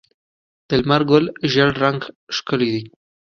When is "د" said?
0.67-0.69